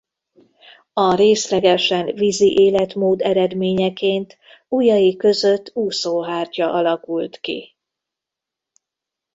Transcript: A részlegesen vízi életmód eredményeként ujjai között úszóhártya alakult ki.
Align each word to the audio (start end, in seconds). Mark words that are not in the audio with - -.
A 0.93 1.15
részlegesen 1.15 2.15
vízi 2.15 2.59
életmód 2.59 3.21
eredményeként 3.21 4.37
ujjai 4.67 5.15
között 5.15 5.71
úszóhártya 5.73 6.71
alakult 6.73 7.39
ki. 7.39 7.75